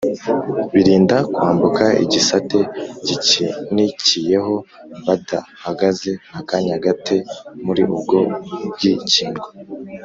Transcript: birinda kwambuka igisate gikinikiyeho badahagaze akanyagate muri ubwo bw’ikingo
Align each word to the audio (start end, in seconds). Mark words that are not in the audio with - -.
birinda 0.73 1.17
kwambuka 1.33 1.85
igisate 2.03 2.59
gikinikiyeho 3.07 4.55
badahagaze 5.05 6.11
akanyagate 6.39 7.15
muri 7.65 7.81
ubwo 7.95 8.17
bw’ikingo 8.73 9.45